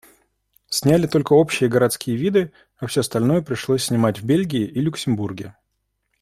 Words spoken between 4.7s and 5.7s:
Люксембурге.